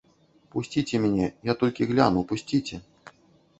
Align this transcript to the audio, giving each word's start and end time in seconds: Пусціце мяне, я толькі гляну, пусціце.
Пусціце 0.55 1.01
мяне, 1.03 1.27
я 1.51 1.57
толькі 1.61 1.89
гляну, 1.93 2.25
пусціце. 2.35 2.83